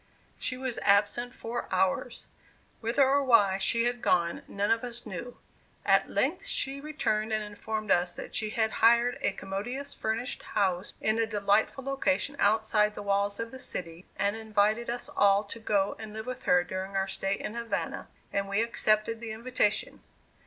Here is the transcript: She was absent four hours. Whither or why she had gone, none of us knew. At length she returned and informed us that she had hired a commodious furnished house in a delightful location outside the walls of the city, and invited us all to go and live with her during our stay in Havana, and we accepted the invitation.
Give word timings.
She 0.39 0.57
was 0.57 0.79
absent 0.79 1.31
four 1.35 1.67
hours. 1.71 2.25
Whither 2.79 3.07
or 3.07 3.23
why 3.23 3.59
she 3.59 3.83
had 3.83 4.01
gone, 4.01 4.41
none 4.47 4.71
of 4.71 4.83
us 4.83 5.05
knew. 5.05 5.37
At 5.85 6.09
length 6.09 6.47
she 6.47 6.81
returned 6.81 7.31
and 7.31 7.43
informed 7.43 7.91
us 7.91 8.15
that 8.15 8.33
she 8.33 8.49
had 8.49 8.71
hired 8.81 9.19
a 9.21 9.31
commodious 9.31 9.93
furnished 9.93 10.41
house 10.41 10.91
in 10.99 11.19
a 11.19 11.27
delightful 11.27 11.83
location 11.83 12.35
outside 12.39 12.95
the 12.95 13.03
walls 13.03 13.39
of 13.39 13.51
the 13.51 13.59
city, 13.59 14.07
and 14.17 14.35
invited 14.35 14.89
us 14.89 15.07
all 15.15 15.43
to 15.43 15.59
go 15.59 15.95
and 15.99 16.13
live 16.13 16.25
with 16.25 16.45
her 16.45 16.63
during 16.63 16.95
our 16.95 17.07
stay 17.07 17.35
in 17.35 17.53
Havana, 17.53 18.07
and 18.33 18.49
we 18.49 18.59
accepted 18.63 19.19
the 19.19 19.31
invitation. 19.31 20.01